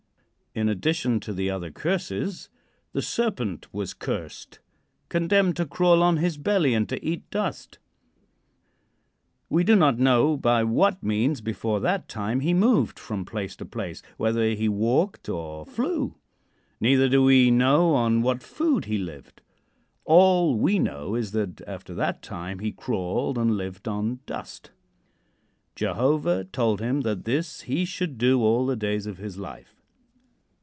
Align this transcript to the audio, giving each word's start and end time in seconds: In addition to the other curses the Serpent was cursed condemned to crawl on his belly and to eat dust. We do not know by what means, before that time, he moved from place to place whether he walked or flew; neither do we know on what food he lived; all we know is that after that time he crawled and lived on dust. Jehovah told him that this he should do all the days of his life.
In 0.53 0.67
addition 0.67 1.21
to 1.21 1.31
the 1.31 1.49
other 1.49 1.71
curses 1.71 2.49
the 2.91 3.01
Serpent 3.01 3.73
was 3.73 3.93
cursed 3.93 4.59
condemned 5.07 5.55
to 5.55 5.65
crawl 5.65 6.03
on 6.03 6.17
his 6.17 6.35
belly 6.37 6.73
and 6.73 6.89
to 6.89 7.01
eat 7.01 7.23
dust. 7.29 7.79
We 9.49 9.63
do 9.63 9.77
not 9.77 9.97
know 9.97 10.35
by 10.35 10.65
what 10.65 11.01
means, 11.01 11.39
before 11.39 11.79
that 11.79 12.09
time, 12.09 12.41
he 12.41 12.53
moved 12.53 12.99
from 12.99 13.23
place 13.23 13.55
to 13.55 13.65
place 13.65 14.01
whether 14.17 14.45
he 14.49 14.67
walked 14.67 15.29
or 15.29 15.65
flew; 15.65 16.15
neither 16.81 17.07
do 17.07 17.23
we 17.23 17.49
know 17.49 17.93
on 17.95 18.21
what 18.21 18.43
food 18.43 18.83
he 18.83 18.97
lived; 18.97 19.41
all 20.03 20.57
we 20.57 20.79
know 20.79 21.15
is 21.15 21.31
that 21.31 21.61
after 21.65 21.93
that 21.93 22.21
time 22.21 22.59
he 22.59 22.73
crawled 22.73 23.37
and 23.37 23.55
lived 23.55 23.87
on 23.87 24.19
dust. 24.25 24.71
Jehovah 25.77 26.43
told 26.43 26.81
him 26.81 27.01
that 27.03 27.23
this 27.23 27.61
he 27.61 27.85
should 27.85 28.17
do 28.17 28.41
all 28.43 28.65
the 28.65 28.75
days 28.75 29.05
of 29.05 29.17
his 29.17 29.37
life. 29.37 29.77